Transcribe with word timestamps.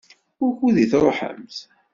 Wukud 0.39 0.75
i 0.83 0.85
tṛuḥemt? 0.91 1.57